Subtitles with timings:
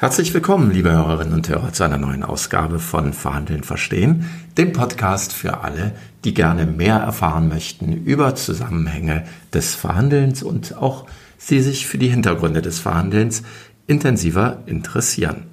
[0.00, 5.32] Herzlich willkommen, liebe Hörerinnen und Hörer, zu einer neuen Ausgabe von Verhandeln verstehen, dem Podcast
[5.32, 5.90] für alle,
[6.22, 11.06] die gerne mehr erfahren möchten über Zusammenhänge des Verhandelns und auch
[11.36, 13.42] sie sich für die Hintergründe des Verhandelns
[13.88, 15.46] intensiver interessieren.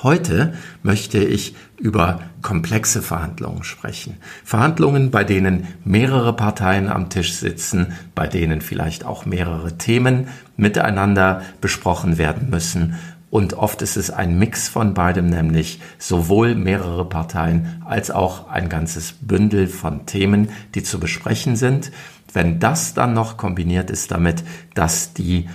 [0.00, 0.54] Heute
[0.84, 4.18] möchte ich über komplexe Verhandlungen sprechen.
[4.44, 11.42] Verhandlungen, bei denen mehrere Parteien am Tisch sitzen, bei denen vielleicht auch mehrere Themen miteinander
[11.60, 12.94] besprochen werden müssen
[13.36, 18.70] und oft ist es ein Mix von beidem, nämlich sowohl mehrere Parteien als auch ein
[18.70, 21.92] ganzes Bündel von Themen, die zu besprechen sind.
[22.32, 25.50] Wenn das dann noch kombiniert ist damit, dass die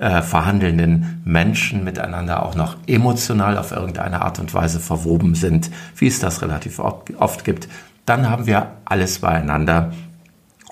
[0.00, 6.06] äh, verhandelnden Menschen miteinander auch noch emotional auf irgendeine Art und Weise verwoben sind, wie
[6.06, 7.68] es das relativ oft, oft gibt,
[8.06, 9.92] dann haben wir alles beieinander,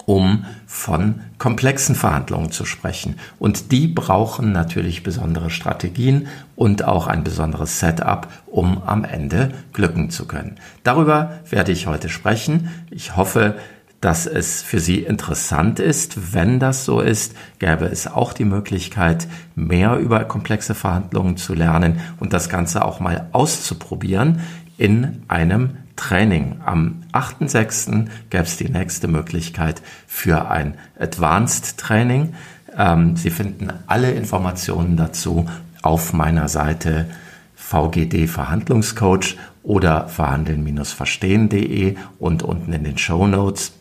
[0.07, 3.16] um von komplexen Verhandlungen zu sprechen.
[3.39, 10.11] Und die brauchen natürlich besondere Strategien und auch ein besonderes Setup, um am Ende glücken
[10.11, 10.56] zu können.
[10.83, 12.70] Darüber werde ich heute sprechen.
[12.91, 13.56] Ich hoffe,
[14.00, 16.34] dass es für Sie interessant ist.
[16.34, 22.00] Wenn das so ist, gäbe es auch die Möglichkeit, mehr über komplexe Verhandlungen zu lernen
[22.20, 24.41] und das Ganze auch mal auszuprobieren
[24.77, 26.60] in einem Training.
[26.64, 28.06] Am 8.6.
[28.30, 32.34] gäbe es die nächste Möglichkeit für ein Advanced Training.
[32.77, 35.46] Ähm, Sie finden alle Informationen dazu
[35.82, 37.06] auf meiner Seite
[37.56, 43.72] VGD Verhandlungscoach oder verhandeln-verstehen.de und unten in den Show Notes.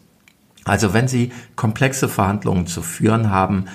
[0.66, 3.66] Also wenn Sie komplexe Verhandlungen zu führen haben,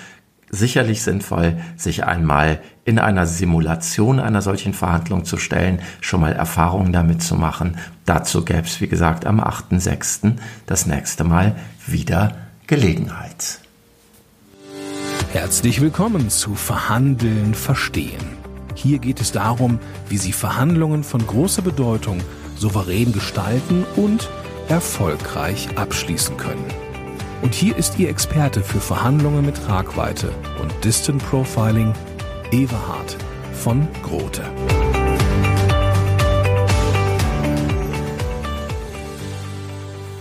[0.52, 6.92] sicherlich sinnvoll, sich einmal in einer Simulation einer solchen Verhandlung zu stellen, schon mal Erfahrungen
[6.92, 7.78] damit zu machen.
[8.04, 10.34] Dazu gäbe es, wie gesagt, am 8.6.
[10.66, 12.36] das nächste Mal wieder
[12.66, 13.58] Gelegenheit.
[15.32, 18.36] Herzlich willkommen zu Verhandeln verstehen.
[18.74, 19.78] Hier geht es darum,
[20.10, 22.20] wie Sie Verhandlungen von großer Bedeutung
[22.56, 24.28] souverän gestalten und
[24.68, 26.81] erfolgreich abschließen können.
[27.42, 30.32] Und hier ist Ihr Experte für Verhandlungen mit Tragweite
[30.62, 31.92] und Distant Profiling,
[32.52, 33.16] Everhard
[33.52, 34.42] von Grote.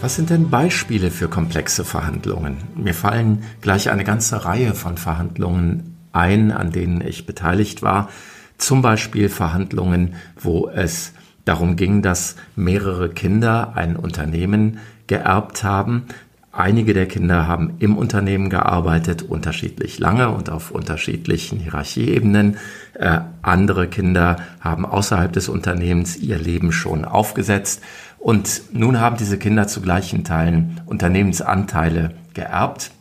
[0.01, 2.57] Was sind denn Beispiele für komplexe Verhandlungen?
[2.75, 8.09] Mir fallen gleich eine ganze Reihe von Verhandlungen ein, an denen ich beteiligt war.
[8.57, 11.13] Zum Beispiel Verhandlungen, wo es
[11.45, 16.07] darum ging, dass mehrere Kinder ein Unternehmen geerbt haben,
[16.53, 22.57] Einige der Kinder haben im Unternehmen gearbeitet, unterschiedlich lange und auf unterschiedlichen Hierarchieebenen.
[22.93, 27.81] Äh, andere Kinder haben außerhalb des Unternehmens ihr Leben schon aufgesetzt.
[28.19, 32.91] Und nun haben diese Kinder zu gleichen Teilen Unternehmensanteile geerbt.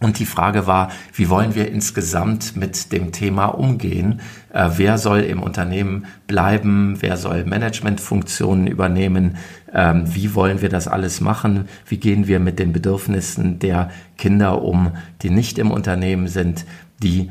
[0.00, 4.20] Und die Frage war, wie wollen wir insgesamt mit dem Thema umgehen?
[4.52, 6.98] Äh, wer soll im Unternehmen bleiben?
[7.00, 9.38] Wer soll Managementfunktionen übernehmen?
[9.74, 11.68] Ähm, wie wollen wir das alles machen?
[11.86, 14.92] Wie gehen wir mit den Bedürfnissen der Kinder um,
[15.22, 16.64] die nicht im Unternehmen sind,
[17.02, 17.30] die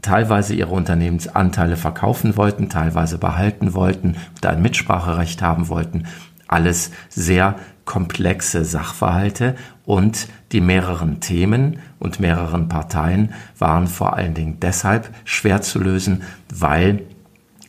[0.00, 6.04] teilweise ihre Unternehmensanteile verkaufen wollten, teilweise behalten wollten und ein Mitspracherecht haben wollten?
[6.46, 14.58] Alles sehr komplexe Sachverhalte und die mehreren Themen und mehreren Parteien waren vor allen Dingen
[14.60, 16.22] deshalb schwer zu lösen,
[16.52, 17.02] weil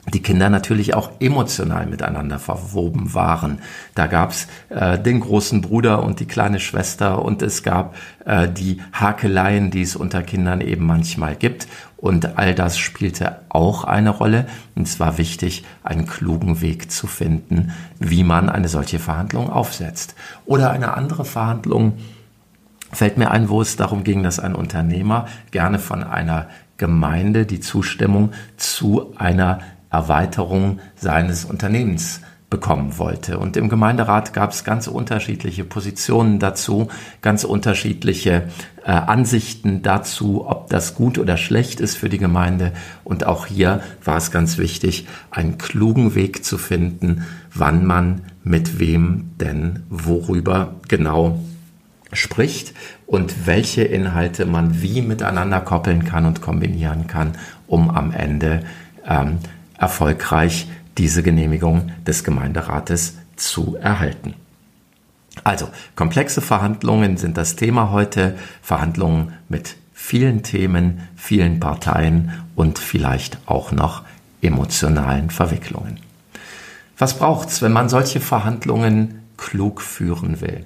[0.09, 3.59] die Kinder natürlich auch emotional miteinander verwoben waren.
[3.93, 7.95] Da gab's äh, den großen Bruder und die kleine Schwester und es gab
[8.25, 11.67] äh, die Hakeleien, die es unter Kindern eben manchmal gibt.
[11.97, 14.47] Und all das spielte auch eine Rolle.
[14.75, 20.15] Und es war wichtig, einen klugen Weg zu finden, wie man eine solche Verhandlung aufsetzt.
[20.45, 21.99] Oder eine andere Verhandlung
[22.91, 26.47] fällt mir ein, wo es darum ging, dass ein Unternehmer gerne von einer
[26.77, 29.59] Gemeinde die Zustimmung zu einer
[29.91, 32.21] Erweiterung seines Unternehmens
[32.51, 33.39] bekommen wollte.
[33.39, 36.89] Und im Gemeinderat gab es ganz unterschiedliche Positionen dazu,
[37.21, 38.43] ganz unterschiedliche
[38.83, 42.73] äh, Ansichten dazu, ob das gut oder schlecht ist für die Gemeinde.
[43.03, 48.79] Und auch hier war es ganz wichtig, einen klugen Weg zu finden, wann man mit
[48.79, 51.39] wem denn worüber genau
[52.11, 52.73] spricht
[53.07, 57.33] und welche Inhalte man wie miteinander koppeln kann und kombinieren kann,
[57.67, 58.63] um am Ende
[59.07, 59.37] ähm,
[59.81, 60.67] erfolgreich
[60.97, 64.35] diese Genehmigung des Gemeinderates zu erhalten.
[65.43, 68.37] Also, komplexe Verhandlungen sind das Thema heute.
[68.61, 74.03] Verhandlungen mit vielen Themen, vielen Parteien und vielleicht auch noch
[74.41, 75.99] emotionalen Verwicklungen.
[76.97, 80.65] Was braucht's, wenn man solche Verhandlungen klug führen will?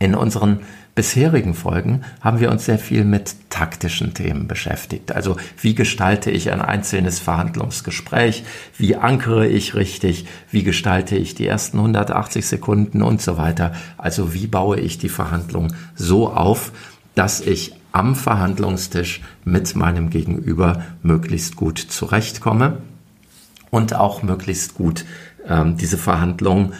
[0.00, 0.60] In unseren
[0.98, 5.12] bisherigen Folgen haben wir uns sehr viel mit taktischen Themen beschäftigt.
[5.12, 8.42] Also wie gestalte ich ein einzelnes Verhandlungsgespräch?
[8.76, 10.26] Wie ankere ich richtig?
[10.50, 13.74] Wie gestalte ich die ersten 180 Sekunden und so weiter?
[13.96, 16.72] Also wie baue ich die Verhandlung so auf,
[17.14, 22.78] dass ich am Verhandlungstisch mit meinem Gegenüber möglichst gut zurechtkomme
[23.70, 25.04] und auch möglichst gut
[25.46, 26.72] ähm, diese Verhandlung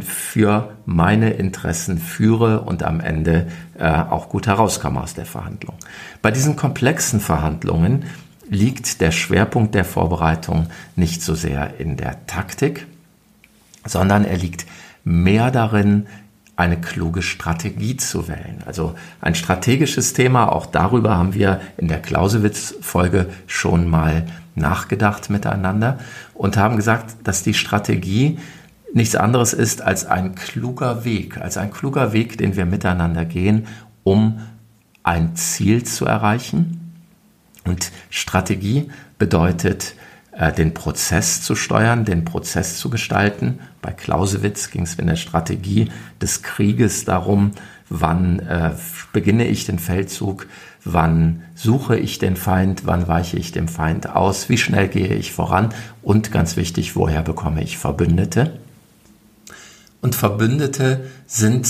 [0.00, 3.48] für meine Interessen führe und am Ende
[3.78, 5.76] äh, auch gut herauskomme aus der Verhandlung.
[6.22, 8.04] Bei diesen komplexen Verhandlungen
[8.48, 12.86] liegt der Schwerpunkt der Vorbereitung nicht so sehr in der Taktik,
[13.84, 14.66] sondern er liegt
[15.02, 16.06] mehr darin,
[16.56, 18.62] eine kluge Strategie zu wählen.
[18.64, 25.98] Also ein strategisches Thema, auch darüber haben wir in der Clausewitz-Folge schon mal nachgedacht miteinander
[26.32, 28.38] und haben gesagt, dass die Strategie
[28.94, 33.66] nichts anderes ist als ein kluger Weg, als ein kluger Weg, den wir miteinander gehen,
[34.04, 34.40] um
[35.02, 36.92] ein Ziel zu erreichen.
[37.64, 39.94] Und Strategie bedeutet,
[40.32, 43.58] äh, den Prozess zu steuern, den Prozess zu gestalten.
[43.82, 47.52] Bei Clausewitz ging es in der Strategie des Krieges darum,
[47.88, 48.72] wann äh,
[49.12, 50.46] beginne ich den Feldzug,
[50.84, 55.32] wann suche ich den Feind, wann weiche ich dem Feind aus, wie schnell gehe ich
[55.32, 58.58] voran und ganz wichtig, woher bekomme ich Verbündete.
[60.04, 61.66] Und Verbündete sind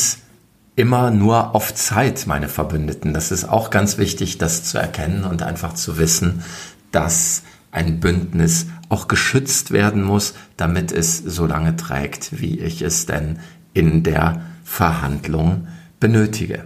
[0.75, 3.15] immer nur auf Zeit meine Verbündeten.
[3.15, 6.43] Das ist auch ganz wichtig, das zu erkennen und einfach zu wissen,
[6.91, 13.07] dass ein Bündnis auch geschützt werden muss, damit es so lange trägt, wie ich es
[13.07, 13.39] denn
[13.73, 15.69] in der Verhandlung
[16.01, 16.65] benötige.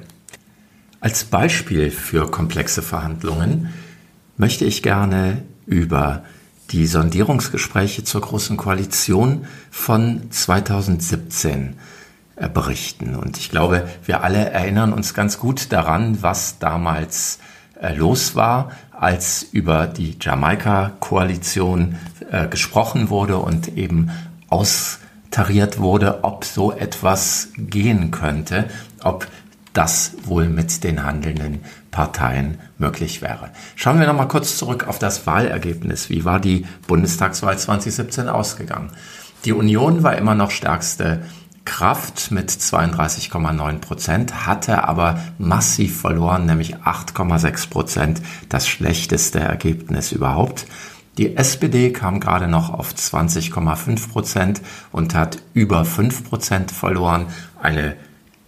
[1.00, 3.68] Als Beispiel für komplexe Verhandlungen
[4.38, 6.22] möchte ich gerne über
[6.70, 11.76] die Sondierungsgespräche zur Großen Koalition von 2017
[12.36, 13.16] äh, berichten.
[13.16, 17.38] Und ich glaube, wir alle erinnern uns ganz gut daran, was damals
[17.80, 21.96] äh, los war, als über die Jamaika-Koalition
[22.30, 24.10] äh, gesprochen wurde und eben
[24.48, 28.68] austariert wurde, ob so etwas gehen könnte,
[29.02, 29.26] ob
[29.72, 33.50] das wohl mit den handelnden Parteien möglich wäre.
[33.76, 36.10] Schauen wir noch mal kurz zurück auf das Wahlergebnis.
[36.10, 38.90] Wie war die Bundestagswahl 2017 ausgegangen?
[39.44, 41.22] Die Union war immer noch stärkste
[41.64, 50.66] Kraft mit 32,9 Prozent, hatte aber massiv verloren, nämlich 8,6 Prozent, das schlechteste Ergebnis überhaupt.
[51.18, 54.62] Die SPD kam gerade noch auf 20,5 Prozent
[54.92, 57.26] und hat über 5 Prozent verloren.
[57.60, 57.96] Eine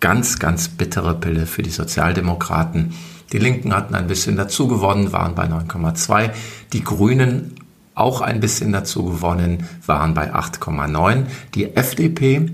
[0.00, 2.94] ganz, ganz bittere Pille für die Sozialdemokraten.
[3.32, 6.30] Die Linken hatten ein bisschen dazu gewonnen, waren bei 9,2.
[6.72, 7.54] Die Grünen
[7.94, 11.26] auch ein bisschen dazu gewonnen, waren bei 8,9.
[11.54, 12.50] Die FDP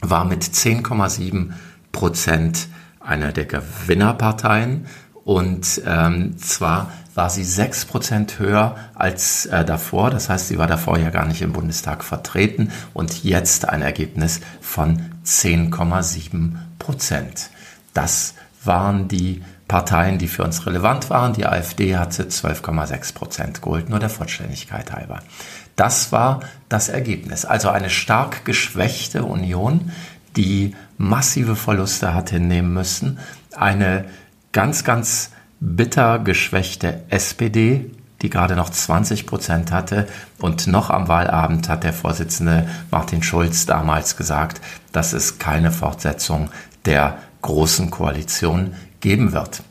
[0.00, 1.50] war mit 10,7
[1.92, 2.68] Prozent
[3.00, 4.86] einer der Gewinnerparteien
[5.24, 10.10] und ähm, zwar war sie 6 Prozent höher als äh, davor.
[10.10, 14.40] Das heißt, sie war davor ja gar nicht im Bundestag vertreten und jetzt ein Ergebnis
[14.60, 17.50] von 10,7 Prozent.
[17.92, 21.34] Das waren die Parteien, die für uns relevant waren.
[21.34, 25.20] Die AfD hatte 12,6 Prozent geholt, nur der Vollständigkeit halber.
[25.76, 27.44] Das war das Ergebnis.
[27.44, 29.92] Also eine stark geschwächte Union,
[30.36, 33.18] die massive Verluste hat hinnehmen müssen.
[33.54, 34.06] Eine
[34.52, 35.30] ganz, ganz
[35.60, 37.90] bitter geschwächte SPD,
[38.22, 40.08] die gerade noch 20 Prozent hatte.
[40.40, 44.60] Und noch am Wahlabend hat der Vorsitzende Martin Schulz damals gesagt,
[44.92, 46.50] dass es keine Fortsetzung
[46.86, 49.62] der großen Koalition geben wird.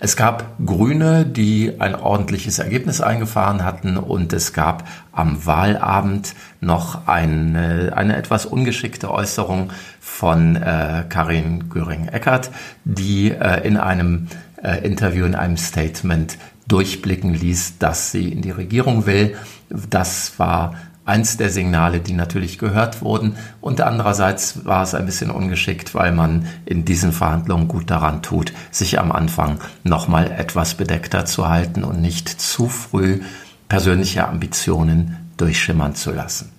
[0.00, 7.06] Es gab Grüne, die ein ordentliches Ergebnis eingefahren hatten und es gab am Wahlabend noch
[7.06, 9.70] eine, eine etwas ungeschickte Äußerung
[10.00, 12.50] von äh, Karin Göring-Eckert,
[12.84, 14.28] die äh, in einem
[14.62, 19.36] äh, Interview, in einem Statement durchblicken ließ, dass sie in die Regierung will.
[19.68, 20.74] Das war
[21.08, 23.36] eins der Signale, die natürlich gehört wurden.
[23.60, 28.52] Und andererseits war es ein bisschen ungeschickt, weil man in diesen Verhandlungen gut daran tut,
[28.70, 33.20] sich am Anfang nochmal etwas bedeckter zu halten und nicht zu früh
[33.68, 36.52] persönliche Ambitionen durchschimmern zu lassen.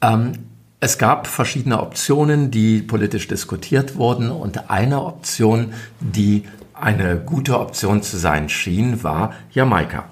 [0.00, 0.32] Ähm,
[0.80, 8.02] es gab verschiedene Optionen, die politisch diskutiert wurden und eine Option, die eine gute Option
[8.02, 10.04] zu sein schien, war Jamaika.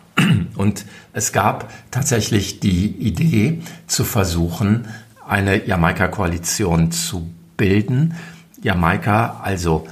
[0.56, 4.88] Und es gab tatsächlich die Idee zu versuchen,
[5.26, 8.14] eine Jamaika-Koalition zu bilden.
[8.62, 9.86] Jamaika, also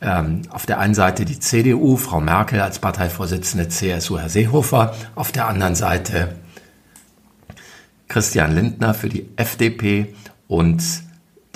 [0.00, 5.32] ähm, auf der einen Seite die CDU, Frau Merkel als Parteivorsitzende, CSU Herr Seehofer, auf
[5.32, 6.36] der anderen Seite
[8.08, 10.14] Christian Lindner für die FDP
[10.48, 10.82] und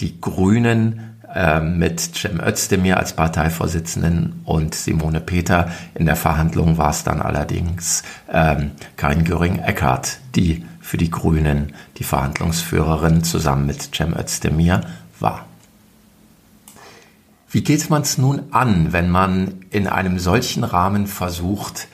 [0.00, 1.13] die Grünen
[1.62, 5.72] mit Cem Özdemir als Parteivorsitzenden und Simone Peter.
[5.94, 12.04] In der Verhandlung war es dann allerdings ähm, Karin Göring-Eckardt, die für die Grünen die
[12.04, 14.82] Verhandlungsführerin zusammen mit Cem Özdemir
[15.18, 15.46] war.
[17.50, 21.88] Wie geht man es nun an, wenn man in einem solchen Rahmen versucht,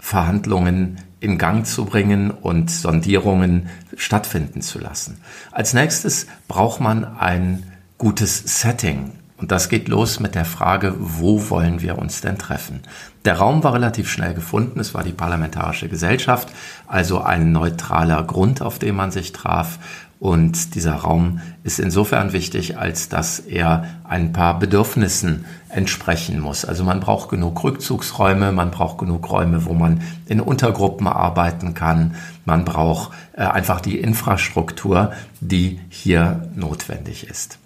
[0.00, 5.18] Verhandlungen in Gang zu bringen und Sondierungen stattfinden zu lassen?
[5.50, 7.71] Als nächstes braucht man ein
[8.02, 9.12] gutes Setting.
[9.36, 12.80] Und das geht los mit der Frage, wo wollen wir uns denn treffen?
[13.24, 14.80] Der Raum war relativ schnell gefunden.
[14.80, 16.48] Es war die Parlamentarische Gesellschaft,
[16.88, 19.78] also ein neutraler Grund, auf dem man sich traf.
[20.18, 26.64] Und dieser Raum ist insofern wichtig, als dass er ein paar Bedürfnissen entsprechen muss.
[26.64, 32.16] Also man braucht genug Rückzugsräume, man braucht genug Räume, wo man in Untergruppen arbeiten kann.
[32.44, 37.60] Man braucht äh, einfach die Infrastruktur, die hier notwendig ist.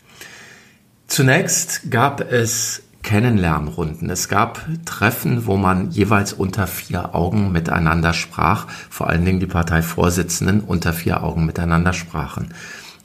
[1.06, 4.10] Zunächst gab es Kennenlernrunden.
[4.10, 9.46] Es gab Treffen, wo man jeweils unter vier Augen miteinander sprach, vor allen Dingen die
[9.46, 12.52] Parteivorsitzenden unter vier Augen miteinander sprachen.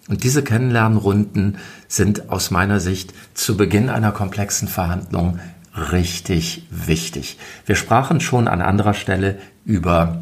[0.10, 5.40] Und diese Kennenlernrunden sind aus meiner Sicht zu Beginn einer komplexen Verhandlung
[5.76, 7.38] richtig wichtig.
[7.68, 10.22] Wir sprachen schon an anderer Stelle über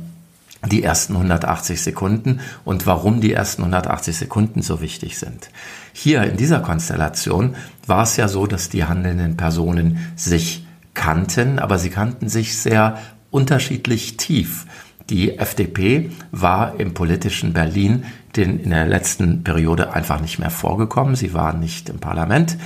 [0.68, 5.50] die ersten 180 Sekunden und warum die ersten 180 Sekunden so wichtig sind.
[5.94, 7.56] Hier in dieser Konstellation
[7.86, 12.98] war es ja so, dass die handelnden Personen sich kannten, aber sie kannten sich sehr
[13.32, 14.66] unterschiedlich tief.
[15.10, 18.04] Die FDP war im politischen Berlin
[18.38, 21.16] in der letzten Periode einfach nicht mehr vorgekommen.
[21.16, 22.58] Sie war nicht im Parlament.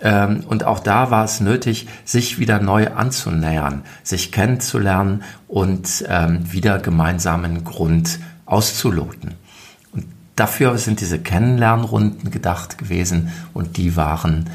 [0.00, 6.52] Ähm, und auch da war es nötig, sich wieder neu anzunähern, sich kennenzulernen und ähm,
[6.52, 9.34] wieder gemeinsamen Grund auszuloten.
[10.36, 14.50] Dafür sind diese Kennenlernrunden gedacht gewesen und die waren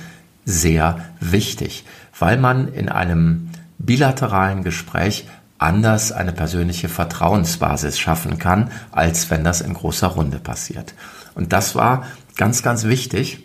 [0.45, 1.85] sehr wichtig,
[2.17, 9.61] weil man in einem bilateralen Gespräch anders eine persönliche Vertrauensbasis schaffen kann, als wenn das
[9.61, 10.93] in großer Runde passiert.
[11.35, 13.43] Und das war ganz, ganz wichtig,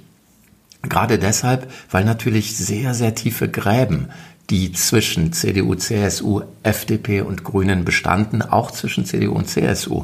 [0.89, 4.09] Gerade deshalb, weil natürlich sehr, sehr tiefe Gräben,
[4.51, 10.03] die zwischen CDU, CSU, FDP und Grünen bestanden, auch zwischen CDU und CSU,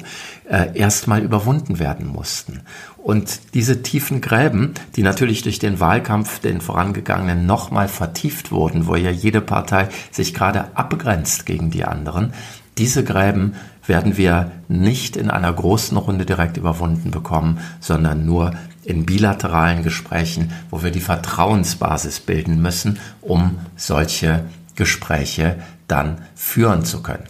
[0.49, 2.63] äh, erstmal überwunden werden mussten.
[2.97, 8.97] Und diese tiefen Gräben, die natürlich durch den Wahlkampf, den vorangegangenen, nochmal vertieft wurden, wo
[8.97, 12.33] ja jede Partei sich gerade abgrenzt gegen die anderen,
[12.79, 13.55] diese Gräben
[13.87, 18.53] werden wir nicht in einer großen Runde direkt überwunden bekommen, sondern nur
[18.85, 25.57] in bilateralen Gesprächen, wo wir die Vertrauensbasis bilden müssen, um solche Gespräche
[25.89, 27.25] dann führen zu können.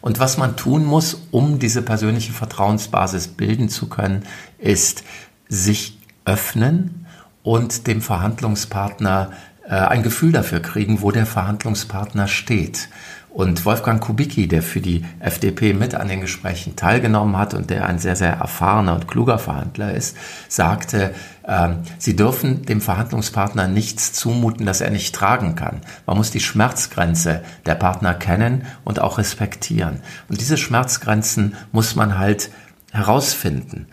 [0.00, 4.24] Und was man tun muss, um diese persönliche Vertrauensbasis bilden zu können,
[4.58, 5.04] ist
[5.48, 7.06] sich öffnen
[7.42, 9.32] und dem Verhandlungspartner
[9.64, 12.88] äh, ein Gefühl dafür kriegen, wo der Verhandlungspartner steht.
[13.32, 17.86] Und Wolfgang Kubicki, der für die FDP mit an den Gesprächen teilgenommen hat und der
[17.86, 24.12] ein sehr, sehr erfahrener und kluger Verhandler ist, sagte, äh, sie dürfen dem Verhandlungspartner nichts
[24.12, 25.80] zumuten, das er nicht tragen kann.
[26.04, 30.00] Man muss die Schmerzgrenze der Partner kennen und auch respektieren.
[30.28, 32.50] Und diese Schmerzgrenzen muss man halt
[32.92, 33.86] herausfinden.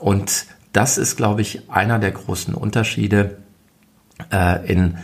[0.00, 3.38] Und das ist, glaube ich, einer der großen Unterschiede
[4.32, 4.98] äh, in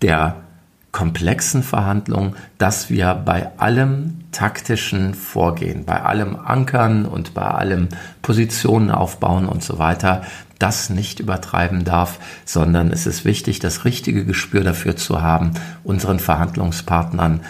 [0.00, 0.47] der
[0.92, 7.88] komplexen Verhandlungen, dass wir bei allem taktischen Vorgehen, bei allem Ankern und bei allem
[8.22, 10.22] Positionen aufbauen und so weiter,
[10.58, 15.52] das nicht übertreiben darf, sondern es ist wichtig, das richtige Gespür dafür zu haben,
[15.84, 17.42] unseren Verhandlungspartnern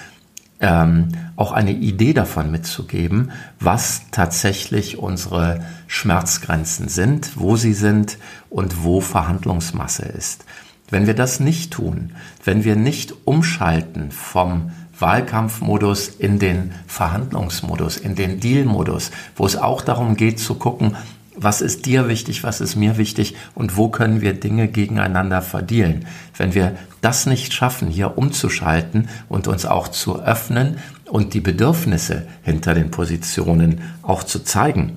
[0.61, 3.30] ähm, auch eine Idee davon mitzugeben,
[3.61, 8.18] was tatsächlich unsere Schmerzgrenzen sind, wo sie sind
[8.50, 10.45] und wo Verhandlungsmasse ist.
[10.90, 12.12] Wenn wir das nicht tun,
[12.45, 19.83] wenn wir nicht umschalten vom Wahlkampfmodus in den Verhandlungsmodus, in den Dealmodus, wo es auch
[19.83, 20.97] darum geht zu gucken,
[21.40, 26.07] was ist dir wichtig, was ist mir wichtig und wo können wir Dinge gegeneinander verdienen.
[26.37, 32.26] Wenn wir das nicht schaffen, hier umzuschalten und uns auch zu öffnen und die Bedürfnisse
[32.42, 34.97] hinter den Positionen auch zu zeigen,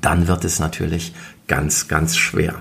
[0.00, 1.12] dann wird es natürlich
[1.48, 2.54] ganz, ganz schwer.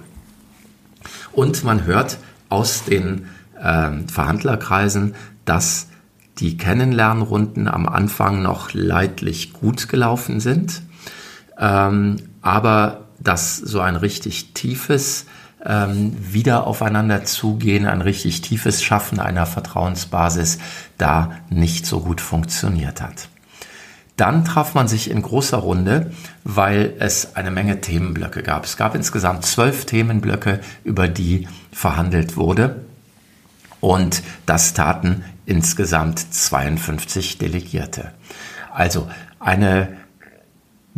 [1.31, 2.17] Und man hört
[2.51, 3.27] aus den
[3.61, 5.15] äh, Verhandlerkreisen,
[5.45, 5.87] dass
[6.39, 10.81] die Kennenlernrunden am Anfang noch leidlich gut gelaufen sind,
[11.57, 15.25] ähm, aber dass so ein richtig tiefes
[15.63, 20.57] ähm, wieder aufeinander zugehen, ein richtig tiefes Schaffen einer Vertrauensbasis
[20.97, 23.29] da nicht so gut funktioniert hat.
[24.17, 26.11] Dann traf man sich in großer Runde,
[26.43, 28.65] weil es eine Menge Themenblöcke gab.
[28.65, 32.85] Es gab insgesamt zwölf Themenblöcke, über die verhandelt wurde.
[33.79, 38.11] Und das taten insgesamt 52 Delegierte.
[38.71, 39.09] Also
[39.39, 39.97] eine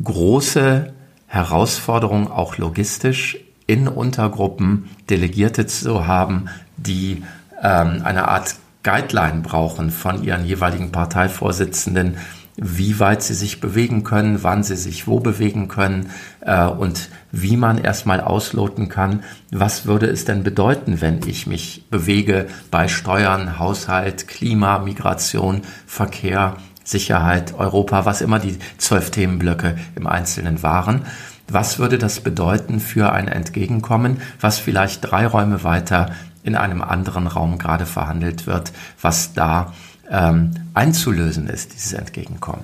[0.03, 0.93] große
[1.27, 7.23] Herausforderung, auch logistisch, in Untergruppen Delegierte zu haben, die
[7.61, 12.17] ähm, eine Art Guideline brauchen von ihren jeweiligen Parteivorsitzenden,
[12.55, 17.57] wie weit sie sich bewegen können, wann sie sich wo bewegen können äh, und wie
[17.57, 23.57] man erstmal ausloten kann, was würde es denn bedeuten, wenn ich mich bewege bei Steuern,
[23.57, 31.05] Haushalt, Klima, Migration, Verkehr, Sicherheit, Europa, was immer die zwölf Themenblöcke im Einzelnen waren.
[31.47, 36.11] Was würde das bedeuten für ein Entgegenkommen, was vielleicht drei Räume weiter
[36.43, 39.73] in einem anderen Raum gerade verhandelt wird, was da
[40.09, 42.63] ähm, einzulösen ist, dieses Entgegenkommen.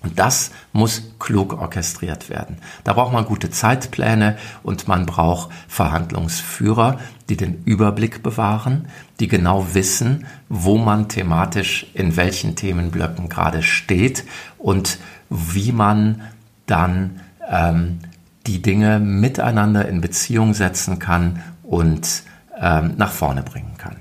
[0.00, 2.58] Und das muss klug orchestriert werden.
[2.84, 8.86] Da braucht man gute Zeitpläne und man braucht Verhandlungsführer, die den Überblick bewahren,
[9.18, 14.24] die genau wissen, wo man thematisch in welchen Themenblöcken gerade steht
[14.56, 14.98] und
[15.30, 16.22] wie man
[16.66, 17.98] dann ähm,
[18.46, 22.22] die Dinge miteinander in Beziehung setzen kann und
[22.60, 23.96] ähm, nach vorne bringen kann.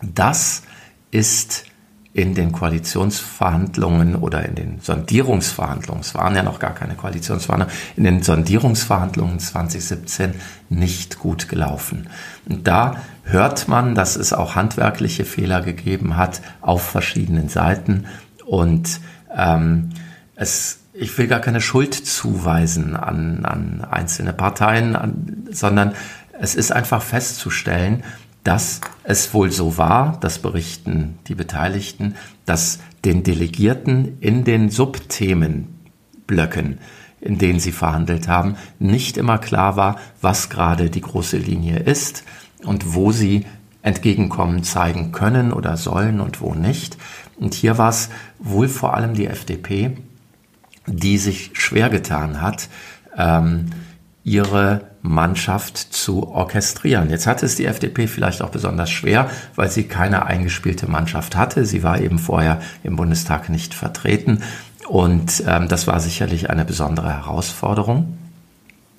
[0.00, 0.62] Das
[1.10, 1.64] ist
[2.12, 8.04] in den Koalitionsverhandlungen oder in den Sondierungsverhandlungen, es waren ja noch gar keine Koalitionsverhandlungen, in
[8.04, 10.32] den Sondierungsverhandlungen 2017
[10.70, 12.08] nicht gut gelaufen.
[12.48, 18.06] Und da hört man, dass es auch handwerkliche Fehler gegeben hat auf verschiedenen Seiten
[18.46, 19.00] und
[19.36, 19.90] ähm,
[20.36, 25.92] es ich will gar keine Schuld zuweisen an, an einzelne Parteien, an, sondern
[26.40, 28.02] es ist einfach festzustellen,
[28.46, 36.78] dass es wohl so war, das berichten die Beteiligten, dass den Delegierten in den Subthemenblöcken,
[37.20, 42.22] in denen sie verhandelt haben, nicht immer klar war, was gerade die große Linie ist
[42.62, 43.46] und wo sie
[43.82, 46.96] Entgegenkommen zeigen können oder sollen und wo nicht.
[47.36, 49.96] Und hier war es wohl vor allem die FDP,
[50.86, 52.68] die sich schwer getan hat,
[53.16, 53.66] ähm,
[54.24, 57.10] ihre Mannschaft zu orchestrieren.
[57.10, 61.64] Jetzt hatte es die FDP vielleicht auch besonders schwer, weil sie keine eingespielte Mannschaft hatte.
[61.64, 64.42] Sie war eben vorher im Bundestag nicht vertreten
[64.88, 68.18] und ähm, das war sicherlich eine besondere Herausforderung.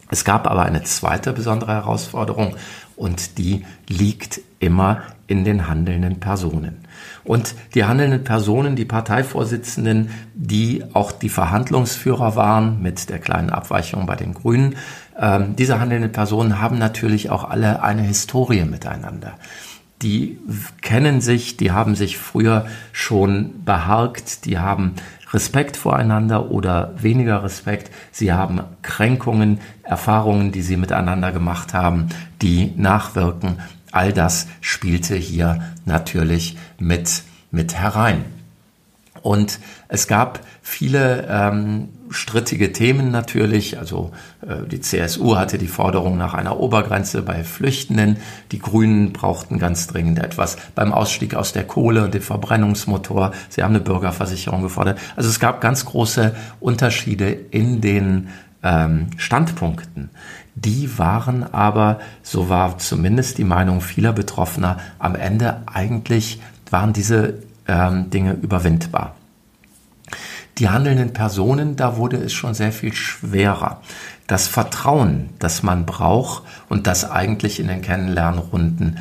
[0.09, 2.55] Es gab aber eine zweite besondere Herausforderung
[2.95, 6.86] und die liegt immer in den handelnden Personen.
[7.27, 14.05] Und die handelnden Personen, die Parteivorsitzenden, die auch die Verhandlungsführer waren, mit der kleinen Abweichung
[14.05, 14.75] bei den Grünen,
[15.19, 19.33] ähm, diese handelnden Personen haben natürlich auch alle eine Historie miteinander.
[20.01, 20.39] Die
[20.81, 24.93] kennen sich, die haben sich früher schon beharkt, die haben
[25.33, 27.91] Respekt voreinander oder weniger Respekt.
[28.11, 32.07] Sie haben Kränkungen, Erfahrungen, die sie miteinander gemacht haben,
[32.41, 33.57] die nachwirken.
[33.91, 38.25] All das spielte hier natürlich mit, mit herein.
[39.21, 43.77] Und es gab viele ähm, strittige Themen natürlich.
[43.77, 48.17] Also äh, die CSU hatte die Forderung nach einer Obergrenze bei Flüchtenden.
[48.51, 53.33] Die Grünen brauchten ganz dringend etwas beim Ausstieg aus der Kohle und dem Verbrennungsmotor.
[53.49, 54.99] Sie haben eine Bürgerversicherung gefordert.
[55.15, 58.29] Also es gab ganz große Unterschiede in den
[58.63, 60.09] ähm, Standpunkten.
[60.59, 66.41] Die waren aber, so war zumindest die Meinung vieler Betroffener, am Ende eigentlich
[66.71, 69.15] waren diese ähm, Dinge überwindbar.
[70.57, 73.81] Die handelnden Personen, da wurde es schon sehr viel schwerer.
[74.25, 78.97] Das Vertrauen, das man braucht und das eigentlich in den Kennenlernrunden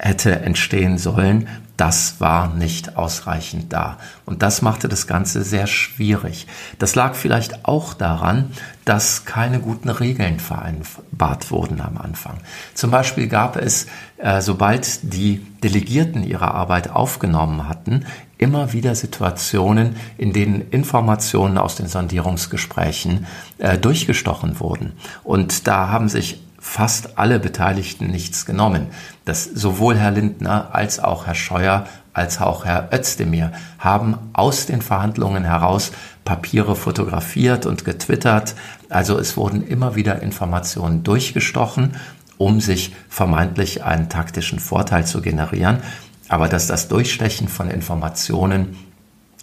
[0.00, 3.96] hätte entstehen sollen, das war nicht ausreichend da.
[4.26, 6.46] Und das machte das Ganze sehr schwierig.
[6.78, 8.50] Das lag vielleicht auch daran,
[8.84, 12.36] dass keine guten Regeln vereinbart wurden am Anfang.
[12.74, 13.86] Zum Beispiel gab es,
[14.18, 18.04] äh, sobald die Delegierten ihre Arbeit aufgenommen hatten,
[18.36, 24.92] immer wieder Situationen, in denen Informationen aus den Sondierungsgesprächen äh, durchgestochen wurden.
[25.24, 28.88] Und da haben sich fast alle Beteiligten nichts genommen.
[29.24, 34.82] Das sowohl Herr Lindner als auch Herr Scheuer als auch Herr Özdemir haben aus den
[34.82, 35.92] Verhandlungen heraus
[36.24, 38.54] Papiere fotografiert und getwittert.
[38.88, 41.96] Also es wurden immer wieder Informationen durchgestochen,
[42.36, 45.78] um sich vermeintlich einen taktischen Vorteil zu generieren.
[46.28, 48.76] Aber dass das Durchstechen von Informationen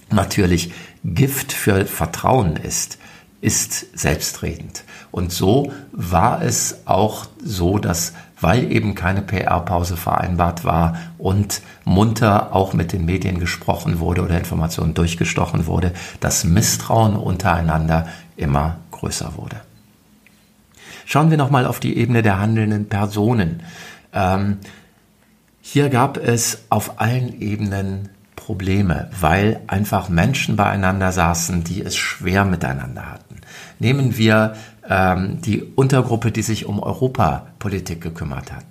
[0.09, 0.71] natürlich
[1.03, 2.97] Gift für Vertrauen ist,
[3.41, 4.83] ist selbstredend.
[5.11, 12.53] Und so war es auch so, dass weil eben keine PR-Pause vereinbart war und munter
[12.53, 19.35] auch mit den Medien gesprochen wurde oder Informationen durchgestochen wurde, das Misstrauen untereinander immer größer
[19.35, 19.61] wurde.
[21.05, 23.63] Schauen wir nochmal auf die Ebene der handelnden Personen.
[24.13, 24.57] Ähm,
[25.61, 28.09] hier gab es auf allen Ebenen
[28.47, 33.41] Probleme, weil einfach Menschen beieinander saßen, die es schwer miteinander hatten.
[33.77, 34.55] Nehmen wir
[34.89, 38.63] ähm, die Untergruppe, die sich um Europapolitik gekümmert hat.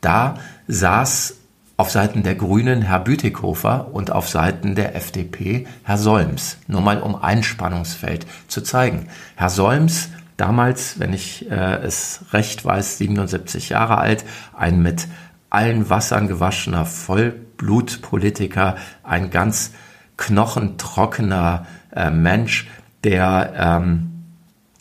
[0.00, 0.36] Da
[0.68, 1.38] saß
[1.76, 6.58] auf Seiten der Grünen Herr Bütikofer und auf Seiten der FDP Herr Solms.
[6.68, 9.08] Nur mal um ein Spannungsfeld zu zeigen.
[9.34, 14.24] Herr Solms, damals, wenn ich äh, es recht weiß, 77 Jahre alt,
[14.56, 15.08] ein mit
[15.50, 19.72] allen Wassern gewaschener Vollblutpolitiker, ein ganz
[20.16, 22.68] knochentrockener äh, Mensch,
[23.04, 24.16] der ähm,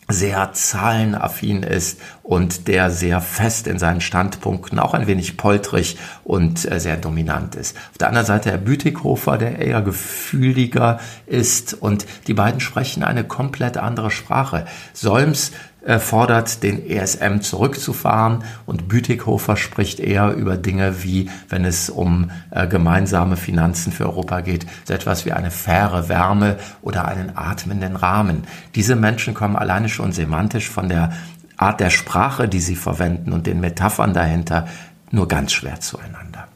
[0.08, 6.70] sehr zahlenaffin ist und der sehr fest in seinen Standpunkten, auch ein wenig poltrig und
[6.72, 7.76] äh, sehr dominant ist.
[7.92, 13.24] Auf der anderen Seite Herr Bütikhofer, der eher gefühliger ist und die beiden sprechen eine
[13.24, 14.66] komplett andere Sprache.
[14.94, 15.52] Solms
[16.00, 22.68] fordert, den ESM zurückzufahren und Bütikhofer spricht eher über Dinge wie, wenn es um äh,
[22.68, 28.46] gemeinsame Finanzen für Europa geht, so etwas wie eine faire Wärme oder einen atmenden Rahmen.
[28.74, 31.14] Diese Menschen kommen alleine schon semantisch von der
[31.56, 34.68] Art der Sprache, die sie verwenden und den Metaphern dahinter
[35.12, 36.48] nur ganz schwer zueinander.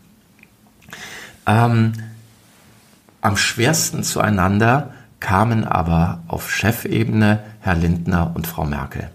[1.45, 1.93] Ähm,
[3.21, 9.09] am schwersten zueinander kamen aber auf Chefebene Herr Lindner und Frau Merkel.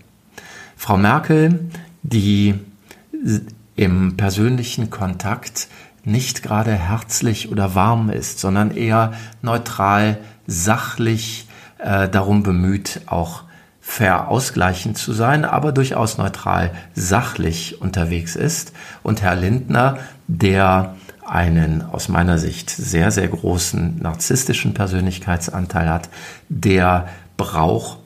[0.85, 1.71] Frau Merkel,
[2.03, 2.61] die
[3.75, 5.69] im persönlichen Kontakt
[6.05, 13.45] nicht gerade herzlich oder warm ist, sondern eher neutral, sachlich äh, darum bemüht, auch
[13.81, 18.75] fair ausgleichend zu sein, aber durchaus neutral, sachlich unterwegs ist.
[19.03, 19.97] Und Herr Lindner,
[20.29, 26.11] der einen aus meiner Sicht sehr, sehr großen narzisstischen Persönlichkeitsanteil hat,
[26.51, 28.01] der braucht,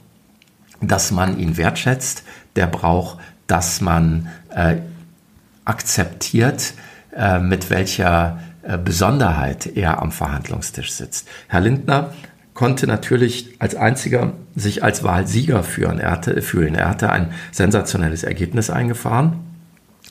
[0.80, 2.22] dass man ihn wertschätzt,
[2.58, 4.76] der braucht, dass man äh,
[5.64, 6.74] akzeptiert,
[7.16, 11.28] äh, mit welcher äh, Besonderheit er am Verhandlungstisch sitzt.
[11.46, 12.12] Herr Lindner
[12.54, 16.00] konnte natürlich als einziger sich als Wahlsieger führen.
[16.00, 16.74] Er hatte, fühlen.
[16.74, 19.38] Er hatte ein sensationelles Ergebnis eingefahren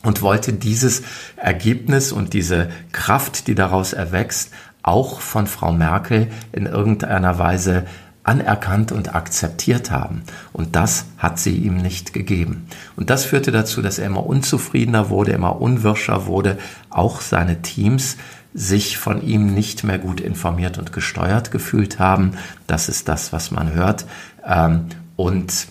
[0.04, 1.02] und wollte dieses
[1.36, 7.86] Ergebnis und diese Kraft, die daraus erwächst, auch von Frau Merkel in irgendeiner Weise
[8.28, 10.24] anerkannt und akzeptiert haben.
[10.52, 12.68] Und das hat sie ihm nicht gegeben.
[12.96, 16.58] Und das führte dazu, dass er immer unzufriedener wurde, immer unwirscher wurde.
[16.90, 18.18] Auch seine Teams
[18.54, 22.32] sich von ihm nicht mehr gut informiert und gesteuert gefühlt haben.
[22.66, 24.06] Das ist das, was man hört.
[24.46, 25.68] Ähm, und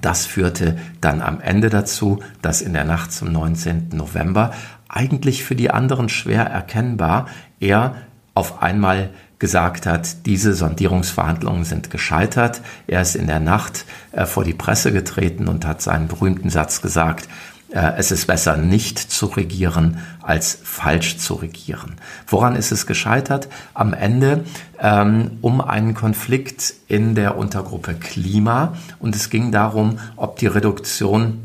[0.00, 3.90] das führte dann am Ende dazu, dass in der Nacht zum 19.
[3.92, 4.52] November
[4.88, 7.26] eigentlich für die anderen schwer erkennbar
[7.60, 7.96] er
[8.34, 12.60] auf einmal gesagt hat, diese Sondierungsverhandlungen sind gescheitert.
[12.86, 16.82] Er ist in der Nacht äh, vor die Presse getreten und hat seinen berühmten Satz
[16.82, 17.28] gesagt,
[17.70, 21.96] äh, es ist besser nicht zu regieren als falsch zu regieren.
[22.26, 23.48] Woran ist es gescheitert?
[23.74, 24.44] Am Ende
[24.80, 31.40] ähm, um einen Konflikt in der Untergruppe Klima und es ging darum, ob die Reduktion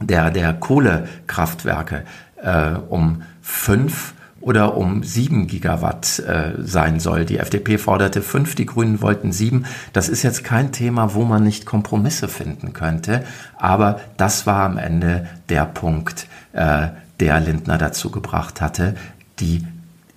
[0.00, 2.04] der, der Kohlekraftwerke
[2.42, 7.24] äh, um fünf oder um sieben Gigawatt äh, sein soll.
[7.24, 9.66] Die FDP forderte fünf, die Grünen wollten sieben.
[9.92, 13.24] Das ist jetzt kein Thema, wo man nicht Kompromisse finden könnte,
[13.56, 16.88] aber das war am Ende der Punkt, äh,
[17.20, 18.94] der Lindner dazu gebracht hatte,
[19.40, 19.66] die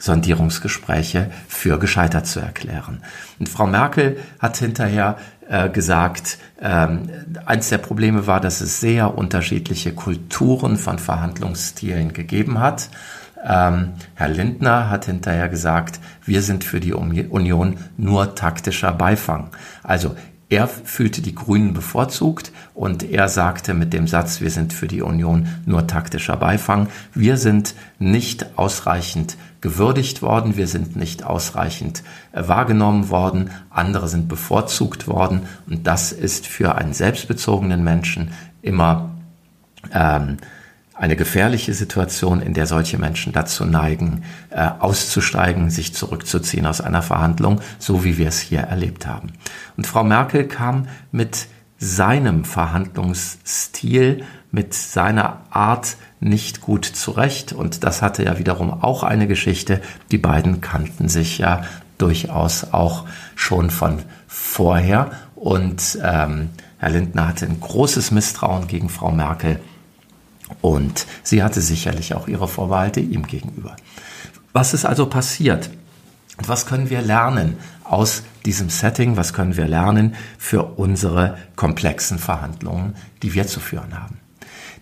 [0.04, 3.02] Sondierungsgespräche für gescheitert zu erklären.
[3.40, 7.10] Und Frau Merkel hat hinterher äh, gesagt, ähm,
[7.46, 12.90] eins der Probleme war, dass es sehr unterschiedliche Kulturen von Verhandlungsstilen gegeben hat.
[13.46, 19.50] Ähm, Herr Lindner hat hinterher gesagt, wir sind für die Union nur taktischer Beifang.
[19.84, 20.16] Also
[20.50, 25.02] er fühlte die Grünen bevorzugt und er sagte mit dem Satz, wir sind für die
[25.02, 26.90] Union nur taktischer Beifang.
[27.14, 32.04] Wir sind nicht ausreichend gewürdigt worden, wir sind nicht ausreichend
[32.34, 39.10] äh, wahrgenommen worden, andere sind bevorzugt worden und das ist für einen selbstbezogenen Menschen immer
[39.92, 40.38] ähm,
[40.94, 47.02] eine gefährliche Situation, in der solche Menschen dazu neigen, äh, auszusteigen, sich zurückzuziehen aus einer
[47.02, 49.34] Verhandlung, so wie wir es hier erlebt haben.
[49.76, 51.48] Und Frau Merkel kam mit
[51.80, 57.54] seinem Verhandlungsstil, mit seiner Art nicht gut zurecht.
[57.54, 59.82] Und das hatte ja wiederum auch eine Geschichte.
[60.12, 61.64] Die beiden kannten sich ja
[61.98, 65.12] durchaus auch schon von vorher.
[65.36, 69.60] Und ähm, Herr Lindner hatte ein großes Misstrauen gegen Frau Merkel
[70.62, 73.76] und sie hatte sicherlich auch ihre Vorbehalte ihm gegenüber.
[74.54, 75.70] Was ist also passiert?
[76.38, 79.18] Und was können wir lernen aus diesem Setting?
[79.18, 84.20] Was können wir lernen für unsere komplexen Verhandlungen, die wir zu führen haben?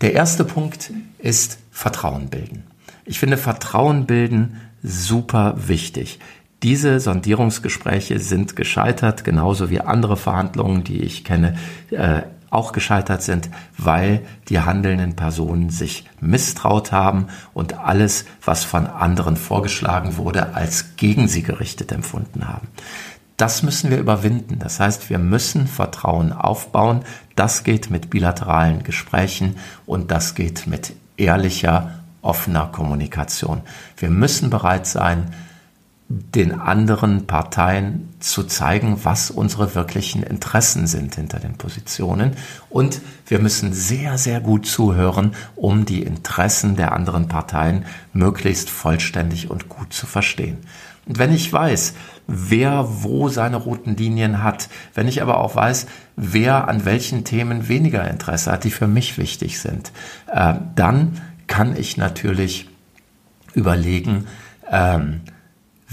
[0.01, 2.63] Der erste Punkt ist Vertrauen bilden.
[3.05, 6.19] Ich finde Vertrauen bilden super wichtig.
[6.63, 11.55] Diese Sondierungsgespräche sind gescheitert, genauso wie andere Verhandlungen, die ich kenne,
[11.89, 18.85] äh, auch gescheitert sind, weil die handelnden Personen sich misstraut haben und alles, was von
[18.85, 22.67] anderen vorgeschlagen wurde, als gegen sie gerichtet empfunden haben.
[23.37, 24.59] Das müssen wir überwinden.
[24.59, 27.03] Das heißt, wir müssen Vertrauen aufbauen.
[27.35, 29.55] Das geht mit bilateralen Gesprächen
[29.87, 33.61] und das geht mit ehrlicher, offener Kommunikation.
[33.97, 35.33] Wir müssen bereit sein,
[36.11, 42.33] den anderen Parteien zu zeigen, was unsere wirklichen Interessen sind hinter den Positionen.
[42.69, 49.49] Und wir müssen sehr, sehr gut zuhören, um die Interessen der anderen Parteien möglichst vollständig
[49.49, 50.57] und gut zu verstehen.
[51.07, 51.93] Und wenn ich weiß,
[52.27, 57.67] wer wo seine roten Linien hat, wenn ich aber auch weiß, wer an welchen Themen
[57.67, 59.91] weniger Interesse hat, die für mich wichtig sind,
[60.31, 62.69] äh, dann kann ich natürlich
[63.53, 64.27] überlegen,
[64.69, 65.21] ähm,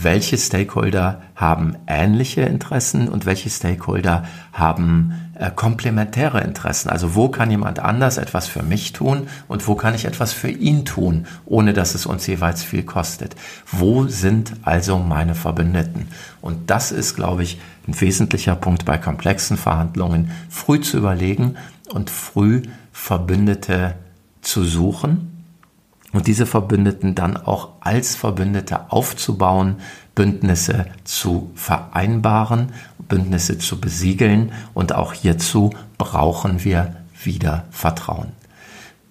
[0.01, 6.89] welche Stakeholder haben ähnliche Interessen und welche Stakeholder haben äh, komplementäre Interessen.
[6.89, 10.51] Also wo kann jemand anders etwas für mich tun und wo kann ich etwas für
[10.51, 13.35] ihn tun, ohne dass es uns jeweils viel kostet.
[13.73, 16.07] Wo sind also meine Verbündeten?
[16.41, 21.57] Und das ist, glaube ich, ein wesentlicher Punkt bei komplexen Verhandlungen, früh zu überlegen
[21.93, 23.97] und früh Verbündete
[24.43, 25.38] zu suchen
[26.13, 29.77] und diese Verbündeten dann auch als Verbündete aufzubauen,
[30.15, 32.73] Bündnisse zu vereinbaren,
[33.09, 38.33] Bündnisse zu besiegeln und auch hierzu brauchen wir wieder Vertrauen.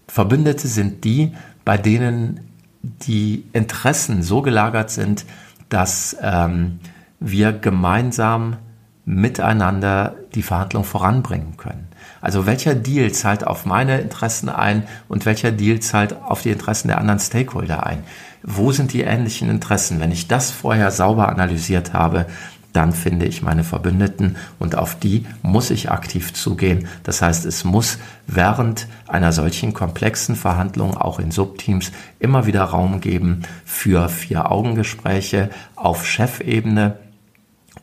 [0.07, 1.33] Verbündete sind die,
[1.65, 2.39] bei denen
[2.81, 5.25] die Interessen so gelagert sind,
[5.69, 6.79] dass ähm,
[7.19, 8.57] wir gemeinsam
[9.05, 11.86] miteinander die Verhandlung voranbringen können.
[12.27, 16.89] Also welcher Deal zahlt auf meine Interessen ein und welcher Deal zahlt auf die Interessen
[16.89, 18.03] der anderen Stakeholder ein?
[18.43, 20.01] Wo sind die ähnlichen Interessen?
[20.01, 22.25] Wenn ich das vorher sauber analysiert habe,
[22.73, 26.89] dann finde ich meine Verbündeten und auf die muss ich aktiv zugehen.
[27.03, 32.99] Das heißt, es muss während einer solchen komplexen Verhandlung auch in Subteams immer wieder Raum
[32.99, 36.97] geben für Vier-Augen-Gespräche auf Chefebene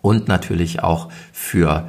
[0.02, 1.88] und natürlich auch für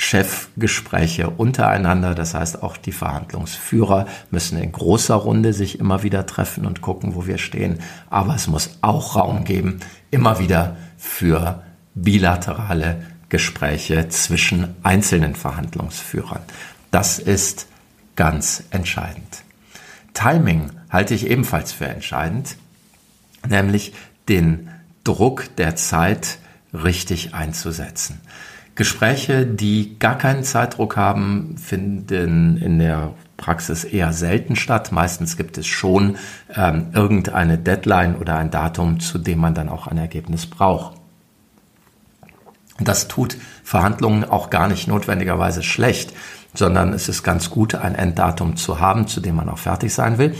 [0.00, 2.14] Chefgespräche untereinander.
[2.14, 7.14] Das heißt, auch die Verhandlungsführer müssen in großer Runde sich immer wieder treffen und gucken,
[7.14, 7.80] wo wir stehen.
[8.08, 11.62] Aber es muss auch Raum geben, immer wieder für
[11.94, 16.40] bilaterale Gespräche zwischen einzelnen Verhandlungsführern.
[16.90, 17.66] Das ist
[18.16, 19.42] ganz entscheidend.
[20.14, 22.56] Timing halte ich ebenfalls für entscheidend,
[23.46, 23.92] nämlich
[24.30, 24.70] den
[25.04, 26.38] Druck der Zeit
[26.72, 28.20] richtig einzusetzen.
[28.80, 34.90] Gespräche, die gar keinen Zeitdruck haben, finden in der Praxis eher selten statt.
[34.90, 36.16] Meistens gibt es schon
[36.56, 40.96] ähm, irgendeine Deadline oder ein Datum, zu dem man dann auch ein Ergebnis braucht.
[42.78, 46.14] Das tut Verhandlungen auch gar nicht notwendigerweise schlecht,
[46.54, 50.16] sondern es ist ganz gut, ein Enddatum zu haben, zu dem man auch fertig sein
[50.16, 50.34] will.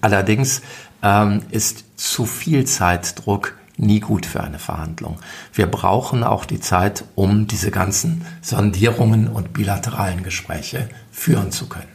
[0.00, 0.60] Allerdings
[1.04, 5.18] ähm, ist zu viel Zeitdruck nie gut für eine Verhandlung.
[5.52, 11.88] Wir brauchen auch die Zeit, um diese ganzen Sondierungen und bilateralen Gespräche führen zu können.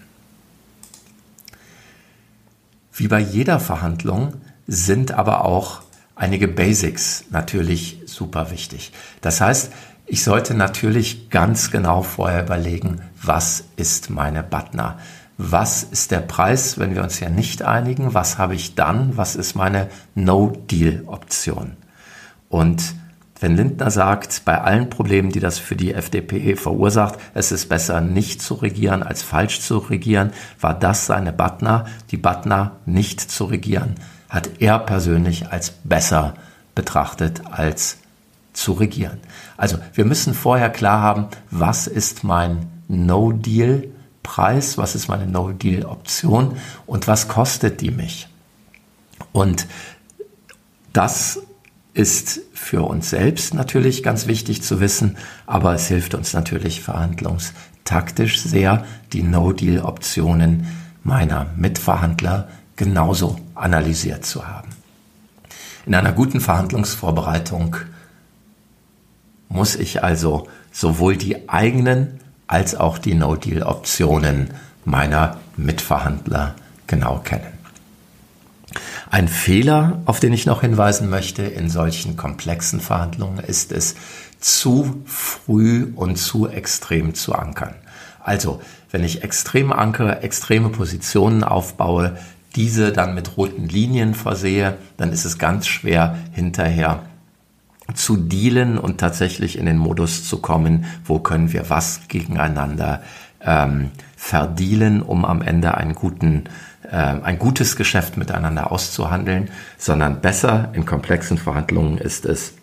[2.94, 4.34] Wie bei jeder Verhandlung
[4.68, 5.82] sind aber auch
[6.16, 8.94] einige Basics natürlich super wichtig.
[9.22, 9.72] Das heißt,
[10.06, 15.00] ich sollte natürlich ganz genau vorher überlegen, was ist meine Butner?
[15.38, 19.36] Was ist der Preis, wenn wir uns ja nicht einigen, was habe ich dann, was
[19.36, 21.78] ist meine No-Deal-Option.
[22.50, 22.96] Und
[23.40, 28.00] wenn Lindner sagt, bei allen Problemen, die das für die FDP verursacht, es ist besser
[28.00, 33.46] nicht zu regieren als falsch zu regieren, war das seine Butner, die Butner nicht zu
[33.46, 33.96] regieren,
[34.30, 36.36] hat er persönlich als besser
[36.74, 37.98] betrachtet als
[38.54, 39.20] zu regieren.
[39.58, 43.90] Also wir müssen vorher klar haben, was ist mein No-Deal
[44.24, 48.28] Preis, was ist meine No-Deal-Option und was kostet die mich.
[49.32, 49.68] Und
[50.94, 51.40] das
[51.94, 58.42] ist für uns selbst natürlich ganz wichtig zu wissen, aber es hilft uns natürlich verhandlungstaktisch
[58.42, 60.68] sehr, die No-Deal-Optionen
[61.04, 64.70] meiner Mitverhandler genauso analysiert zu haben.
[65.86, 67.76] In einer guten Verhandlungsvorbereitung
[69.50, 72.20] muss ich also sowohl die eigenen
[72.54, 74.52] als auch die No-Deal-Optionen
[74.86, 76.54] meiner Mitverhandler
[76.86, 77.48] genau kennen.
[79.10, 83.96] Ein Fehler, auf den ich noch hinweisen möchte in solchen komplexen Verhandlungen, ist es,
[84.40, 87.74] zu früh und zu extrem zu ankern.
[88.20, 88.62] Also,
[88.92, 92.18] wenn ich extrem ankere, extreme Positionen aufbaue,
[92.56, 97.02] diese dann mit roten Linien versehe, dann ist es ganz schwer hinterher
[97.94, 103.04] zu dealen und tatsächlich in den Modus zu kommen, wo können wir was gegeneinander
[103.42, 106.46] ähm, verdielen, um am Ende einen guten,
[106.90, 112.54] äh, ein gutes Geschäft miteinander auszuhandeln, sondern besser in komplexen Verhandlungen ist es,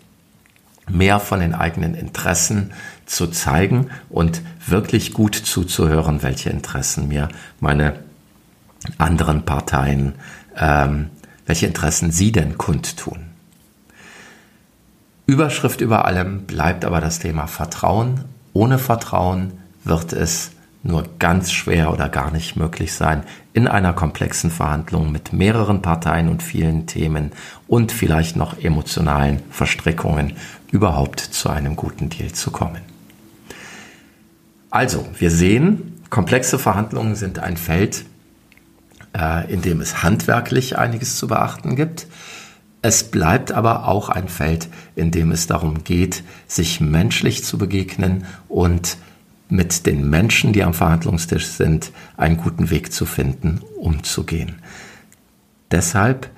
[0.89, 2.71] mehr von den eigenen Interessen
[3.05, 7.29] zu zeigen und wirklich gut zuzuhören, welche Interessen mir
[7.59, 7.99] meine
[8.97, 10.15] anderen Parteien,
[10.57, 11.09] ähm,
[11.45, 13.30] welche Interessen sie denn kundtun.
[15.25, 18.25] Überschrift über allem bleibt aber das Thema Vertrauen.
[18.53, 19.53] Ohne Vertrauen
[19.83, 20.51] wird es
[20.83, 26.27] nur ganz schwer oder gar nicht möglich sein, in einer komplexen Verhandlung mit mehreren Parteien
[26.27, 27.31] und vielen Themen
[27.67, 30.33] und vielleicht noch emotionalen Verstrickungen
[30.71, 32.81] überhaupt zu einem guten Deal zu kommen.
[34.69, 38.05] Also, wir sehen, komplexe Verhandlungen sind ein Feld,
[39.15, 42.07] äh, in dem es handwerklich einiges zu beachten gibt.
[42.81, 48.25] Es bleibt aber auch ein Feld, in dem es darum geht, sich menschlich zu begegnen
[48.47, 48.97] und
[49.49, 54.55] mit den Menschen, die am Verhandlungstisch sind, einen guten Weg zu finden, umzugehen.
[55.69, 56.29] Deshalb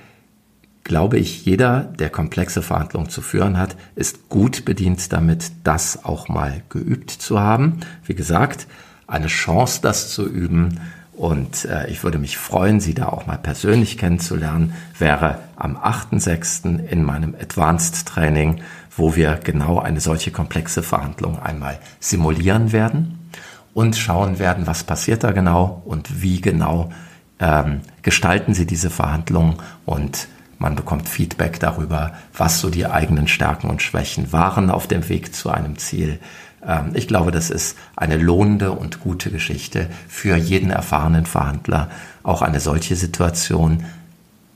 [0.84, 6.27] glaube ich, jeder, der komplexe Verhandlungen zu führen hat, ist gut bedient damit, das auch
[6.27, 7.79] mal geübt zu haben.
[8.06, 8.67] Wie gesagt,
[9.08, 10.79] eine Chance, das zu üben.
[11.15, 16.86] Und äh, ich würde mich freuen, Sie da auch mal persönlich kennenzulernen, wäre am 8.6.
[16.88, 18.62] in meinem Advanced Training,
[18.95, 23.30] wo wir genau eine solche komplexe Verhandlung einmal simulieren werden
[23.73, 26.91] und schauen werden, was passiert da genau und wie genau
[27.39, 30.28] ähm, gestalten Sie diese Verhandlung und
[30.60, 35.36] man bekommt Feedback darüber, was so die eigenen Stärken und Schwächen waren auf dem Weg
[35.36, 36.19] zu einem Ziel.
[36.65, 41.89] Ähm, ich glaube, das ist eine lohnende und gute Geschichte für jeden erfahrenen Verhandler,
[42.23, 43.86] auch eine solche Situation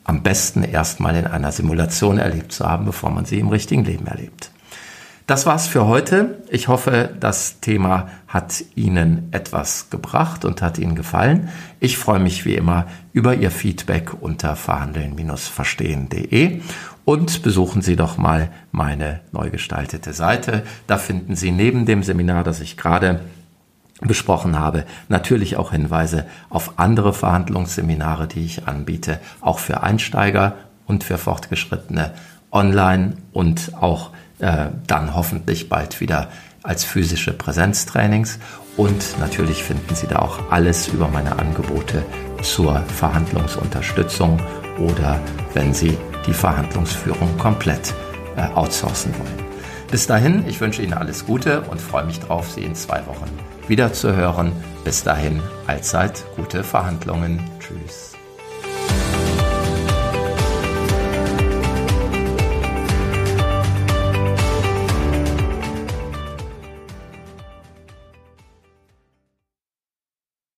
[0.03, 4.07] am besten erstmal in einer Simulation erlebt zu haben, bevor man sie im richtigen Leben
[4.07, 4.51] erlebt.
[5.27, 6.41] Das war's für heute.
[6.49, 11.49] Ich hoffe, das Thema hat Ihnen etwas gebracht und hat Ihnen gefallen.
[11.81, 16.61] Ich freue mich wie immer über Ihr Feedback unter verhandeln-verstehen.de
[17.03, 20.63] und besuchen Sie doch mal meine neu gestaltete Seite.
[20.87, 23.19] Da finden Sie neben dem Seminar, das ich gerade
[23.99, 30.53] besprochen habe, natürlich auch Hinweise auf andere Verhandlungsseminare, die ich anbiete, auch für Einsteiger
[30.85, 32.13] und für Fortgeschrittene
[32.49, 36.29] online und auch äh, dann hoffentlich bald wieder
[36.63, 38.39] als physische Präsenztrainings.
[38.75, 42.03] Und natürlich finden Sie da auch alles über meine Angebote
[42.43, 44.39] zur Verhandlungsunterstützung
[44.77, 45.19] oder
[45.53, 45.97] wenn Sie
[46.27, 47.93] die Verhandlungsführung komplett
[48.35, 49.47] äh, outsourcen wollen.
[49.89, 53.29] Bis dahin, ich wünsche Ihnen alles Gute und freue mich darauf, Sie in zwei Wochen
[53.67, 54.51] wieder zu hören.
[54.83, 57.39] Bis dahin, allzeit gute Verhandlungen.
[57.59, 58.06] Tschüss.